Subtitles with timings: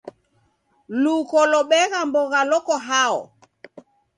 [1.03, 3.19] Luko lobegha mbogha loko hao?